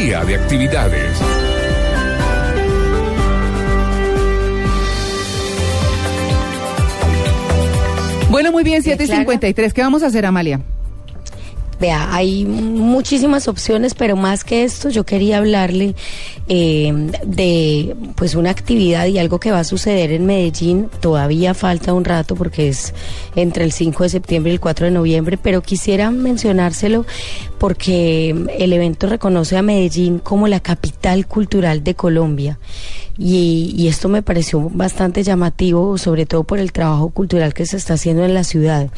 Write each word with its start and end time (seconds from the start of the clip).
Guía 0.00 0.24
de 0.24 0.34
actividades. 0.34 1.20
Bueno, 8.30 8.50
muy 8.50 8.64
bien, 8.64 8.82
7.53. 8.82 9.72
¿Qué 9.72 9.82
vamos 9.82 10.02
a 10.02 10.06
hacer, 10.06 10.24
Amalia? 10.24 10.60
Vea, 11.80 12.14
hay 12.14 12.44
muchísimas 12.44 13.48
opciones, 13.48 13.94
pero 13.94 14.14
más 14.14 14.44
que 14.44 14.64
esto, 14.64 14.90
yo 14.90 15.06
quería 15.06 15.38
hablarle 15.38 15.94
eh, 16.46 16.92
de 17.24 17.96
pues 18.16 18.34
una 18.34 18.50
actividad 18.50 19.06
y 19.06 19.18
algo 19.18 19.40
que 19.40 19.50
va 19.50 19.60
a 19.60 19.64
suceder 19.64 20.12
en 20.12 20.26
Medellín. 20.26 20.90
Todavía 21.00 21.54
falta 21.54 21.94
un 21.94 22.04
rato 22.04 22.36
porque 22.36 22.68
es 22.68 22.92
entre 23.34 23.64
el 23.64 23.72
5 23.72 24.02
de 24.02 24.08
septiembre 24.10 24.52
y 24.52 24.54
el 24.56 24.60
4 24.60 24.86
de 24.86 24.92
noviembre, 24.92 25.38
pero 25.38 25.62
quisiera 25.62 26.10
mencionárselo 26.10 27.06
porque 27.58 28.30
el 28.58 28.72
evento 28.74 29.08
reconoce 29.08 29.56
a 29.56 29.62
Medellín 29.62 30.18
como 30.18 30.48
la 30.48 30.60
capital 30.60 31.26
cultural 31.26 31.82
de 31.82 31.94
Colombia. 31.94 32.58
Y, 33.22 33.74
y, 33.76 33.88
esto 33.88 34.08
me 34.08 34.22
pareció 34.22 34.70
bastante 34.72 35.22
llamativo, 35.22 35.98
sobre 35.98 36.24
todo 36.24 36.44
por 36.44 36.58
el 36.58 36.72
trabajo 36.72 37.10
cultural 37.10 37.52
que 37.52 37.66
se 37.66 37.76
está 37.76 37.94
haciendo 37.94 38.24
en 38.24 38.32
la 38.32 38.44
ciudad. 38.44 38.88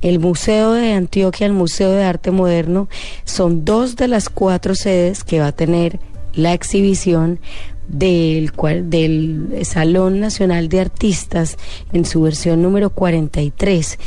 El 0.00 0.20
Museo 0.20 0.74
de 0.74 0.92
Antioquia, 0.92 1.48
el 1.48 1.54
Museo 1.54 1.90
de 1.90 2.04
Arte 2.04 2.30
Moderno, 2.30 2.88
son 3.24 3.64
dos 3.64 3.96
de 3.96 4.06
las 4.06 4.28
cuatro 4.28 4.76
sedes 4.76 5.24
que 5.24 5.40
va 5.40 5.48
a 5.48 5.52
tener 5.52 5.98
la 6.34 6.52
exhibición 6.52 7.40
del, 7.88 8.52
del 8.84 9.58
Salón 9.64 10.20
Nacional 10.20 10.68
de 10.68 10.80
Artistas 10.80 11.58
en 11.92 12.04
su 12.04 12.22
versión 12.22 12.62
número 12.62 12.90
43 12.90 13.98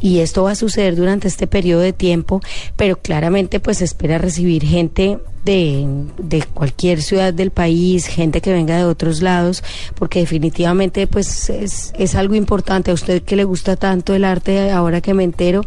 y 0.00 0.18
esto 0.20 0.44
va 0.44 0.52
a 0.52 0.56
suceder 0.56 0.96
durante 0.96 1.28
este 1.28 1.46
periodo 1.46 1.80
de 1.80 1.92
tiempo, 1.92 2.40
pero 2.76 2.98
claramente 2.98 3.60
pues 3.60 3.82
espera 3.82 4.18
recibir 4.18 4.64
gente 4.64 5.18
de, 5.44 5.86
de, 6.18 6.42
cualquier 6.42 7.00
ciudad 7.00 7.32
del 7.32 7.50
país, 7.50 8.06
gente 8.06 8.40
que 8.40 8.52
venga 8.52 8.76
de 8.76 8.84
otros 8.84 9.22
lados, 9.22 9.62
porque 9.94 10.20
definitivamente 10.20 11.06
pues 11.06 11.48
es, 11.48 11.92
es 11.98 12.14
algo 12.14 12.34
importante. 12.34 12.90
A 12.90 12.94
usted 12.94 13.22
que 13.22 13.36
le 13.36 13.44
gusta 13.44 13.76
tanto 13.76 14.14
el 14.14 14.24
arte, 14.24 14.70
ahora 14.70 15.00
que 15.00 15.14
me 15.14 15.24
entero, 15.24 15.62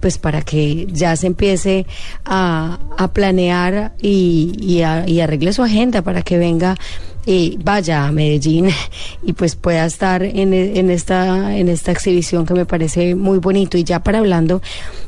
pues 0.00 0.18
para 0.18 0.42
que 0.42 0.86
ya 0.90 1.14
se 1.16 1.26
empiece 1.26 1.86
a, 2.24 2.78
a 2.96 3.12
planear 3.12 3.94
y, 4.00 4.52
y, 4.58 5.10
y 5.10 5.20
arregle 5.20 5.52
su 5.52 5.62
agenda 5.62 6.02
para 6.02 6.22
que 6.22 6.38
venga 6.38 6.76
y 7.26 7.58
vaya 7.62 8.06
a 8.06 8.12
Medellín 8.12 8.70
y 9.22 9.32
pues 9.32 9.56
pueda 9.56 9.84
estar 9.84 10.22
en, 10.22 10.54
en, 10.54 10.90
esta 10.90 11.56
en 11.56 11.68
esta 11.68 11.90
exhibición 11.90 12.46
que 12.46 12.54
me 12.54 12.64
parece 12.64 13.16
muy 13.16 13.38
bonito. 13.38 13.76
Y 13.76 13.84
ya 13.84 14.02
para 14.02 14.18
hablando 14.18 14.62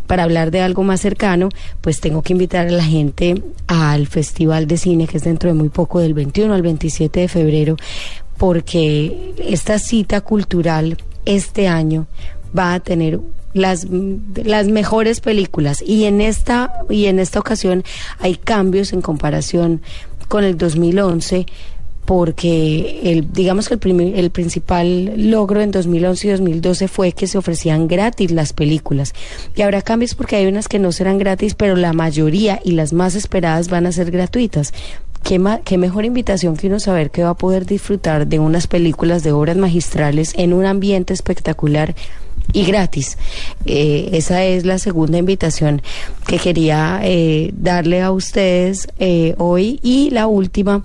para 0.07 0.25
hablar 0.25 0.51
de 0.51 0.61
algo 0.61 0.83
más 0.83 1.01
cercano 1.01 1.49
pues 1.81 2.01
tengo 2.01 2.23
que 2.23 2.33
invitar 2.33 2.67
a 2.67 2.71
la 2.73 2.85
gente 2.85 3.43
al 3.69 4.09
Festival 4.09 4.67
de 4.67 4.77
Cine 4.77 5.07
que 5.07 5.19
es 5.19 5.25
dentro 5.25 5.49
de 5.49 5.55
muy 5.55 5.69
poco 5.69 6.01
del 6.01 6.13
21 6.13 6.53
al 6.53 6.63
27 6.63 7.21
de 7.21 7.29
febrero 7.29 7.77
porque 8.37 9.35
esta 9.39 9.79
cita 9.79 10.21
cultural 10.21 10.99
este 11.25 11.69
año 11.69 12.07
va 12.57 12.75
a 12.75 12.81
tener 12.81 13.21
las, 13.53 13.87
las 14.35 14.69
mejores 14.69 15.21
películas. 15.21 15.83
Y 15.87 16.05
en 16.05 16.21
esta 16.21 16.73
y 16.89 17.07
en 17.07 17.19
esta 17.19 17.39
ocasión 17.39 17.85
hay 18.19 18.37
cambios 18.37 18.93
en 18.93 19.03
comparación 19.03 19.83
con 20.29 20.45
el 20.45 20.57
2011 20.59 21.47
porque 22.09 23.01
el, 23.03 23.31
digamos 23.35 23.69
que 23.69 23.75
el, 23.75 23.81
primer, 23.81 24.19
el 24.19 24.31
principal 24.31 25.13
logro 25.31 25.61
en 25.61 25.71
2011 25.71 26.27
y 26.27 26.31
2012 26.31 26.89
fue 26.89 27.13
que 27.13 27.27
se 27.27 27.37
ofrecían 27.37 27.87
gratis 27.87 28.31
las 28.31 28.55
películas. 28.55 29.13
Y 29.55 29.61
habrá 29.61 29.83
cambios 29.83 30.15
porque 30.15 30.37
hay 30.37 30.47
unas 30.47 30.69
que 30.69 30.79
no 30.79 30.91
serán 30.91 31.19
gratis, 31.19 31.55
pero 31.55 31.77
la 31.77 31.93
mayoría 31.93 32.63
y 32.65 32.73
las 32.73 32.95
más 32.95 33.15
esperadas 33.15 33.69
van 33.69 33.85
a 33.85 33.93
ser 33.93 34.11
gratuitas. 34.11 34.73
¿Qué, 35.23 35.39
qué 35.67 35.77
mejor 35.77 36.07
invitación 36.07 36.57
que 36.57 36.69
uno 36.69 36.81
saber 36.81 37.11
que 37.11 37.25
va 37.25 37.31
a 37.31 37.37
poder 37.37 37.67
disfrutar 37.67 38.27
de 38.27 38.39
unas 38.39 38.69
películas 38.69 39.23
de 39.23 39.33
obras 39.33 39.59
magistrales 39.59 40.33
en 40.39 40.55
un 40.55 40.65
ambiente 40.65 41.13
espectacular 41.13 41.95
y 42.53 42.65
gratis. 42.65 43.19
Eh, 43.67 44.11
esa 44.13 44.45
es 44.45 44.65
la 44.65 44.79
segunda 44.79 45.19
invitación 45.19 45.83
que 46.27 46.39
quería 46.39 47.01
eh, 47.03 47.51
darle 47.55 48.01
a 48.01 48.11
ustedes 48.11 48.89
eh, 48.99 49.35
hoy 49.39 49.81
y 49.83 50.11
la 50.11 50.27
última 50.27 50.85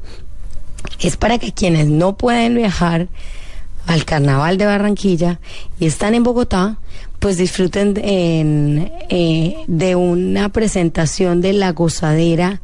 es 1.00 1.18
para 1.18 1.38
que 1.38 1.52
quienes 1.52 1.88
no 1.88 2.16
pueden 2.16 2.56
viajar 2.56 3.08
al 3.86 4.06
carnaval 4.06 4.58
de 4.58 4.66
Barranquilla 4.66 5.40
y 5.80 5.86
están 5.86 6.16
en 6.16 6.24
Bogotá, 6.24 6.78
pues 7.20 7.38
disfruten 7.38 7.94
en, 8.04 8.92
eh, 9.10 9.58
de 9.68 9.96
una 9.96 10.50
presentación 10.50 11.42
de 11.42 11.54
La 11.54 11.72
Gozadera 11.72 12.62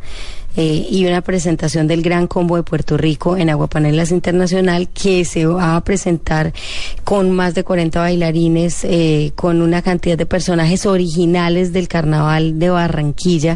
eh, 0.62 0.86
y 0.92 1.06
una 1.06 1.22
presentación 1.22 1.88
del 1.88 2.02
Gran 2.02 2.28
Combo 2.28 2.58
de 2.58 2.64
Puerto 2.64 2.98
Rico 2.98 3.38
en 3.38 3.50
Aguapanelas 3.50 4.12
Internacional 4.12 4.90
que 4.90 5.24
se 5.24 5.46
va 5.46 5.78
a 5.78 5.84
presentar 5.86 6.52
con 7.06 7.32
más 7.32 7.56
de 7.56 7.64
40 7.64 7.98
bailarines, 7.98 8.84
eh, 8.84 9.32
con 9.36 9.62
una 9.62 9.82
cantidad 9.82 10.18
de 10.18 10.26
personajes 10.26 10.86
originales 10.86 11.72
del 11.72 11.88
Carnaval 11.88 12.60
de 12.60 12.72
Barranquilla 12.72 13.56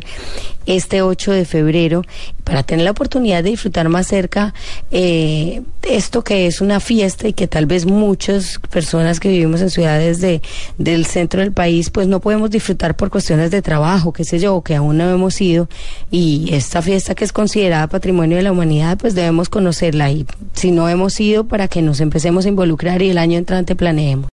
este 0.65 1.01
8 1.01 1.31
de 1.31 1.45
febrero 1.45 2.03
para 2.43 2.63
tener 2.63 2.85
la 2.85 2.91
oportunidad 2.91 3.43
de 3.43 3.51
disfrutar 3.51 3.89
más 3.89 4.07
cerca 4.07 4.53
eh, 4.91 5.61
esto 5.81 6.23
que 6.23 6.47
es 6.47 6.61
una 6.61 6.79
fiesta 6.79 7.27
y 7.27 7.33
que 7.33 7.47
tal 7.47 7.65
vez 7.65 7.85
muchas 7.85 8.59
personas 8.69 9.19
que 9.19 9.29
vivimos 9.29 9.61
en 9.61 9.69
ciudades 9.69 10.21
de, 10.21 10.41
del 10.77 11.05
centro 11.05 11.41
del 11.41 11.51
país 11.51 11.89
pues 11.89 12.07
no 12.07 12.19
podemos 12.19 12.49
disfrutar 12.49 12.95
por 12.95 13.09
cuestiones 13.09 13.51
de 13.51 13.61
trabajo, 13.61 14.13
qué 14.13 14.23
sé 14.23 14.39
yo, 14.39 14.61
que 14.61 14.75
aún 14.75 14.97
no 14.97 15.09
hemos 15.09 15.39
ido 15.41 15.67
y 16.11 16.53
esta 16.53 16.81
fiesta 16.93 17.15
que 17.15 17.23
es 17.23 17.33
considerada 17.33 17.87
patrimonio 17.87 18.37
de 18.37 18.43
la 18.43 18.51
humanidad 18.51 18.99
pues 18.99 19.15
debemos 19.15 19.49
conocerla 19.49 20.11
y 20.11 20.27
si 20.53 20.69
no 20.69 20.87
hemos 20.89 21.19
ido 21.19 21.43
para 21.43 21.67
que 21.67 21.81
nos 21.81 21.99
empecemos 21.99 22.45
a 22.45 22.49
involucrar 22.49 23.01
y 23.01 23.09
el 23.09 23.17
año 23.17 23.39
entrante 23.39 23.75
planeemos. 23.75 24.29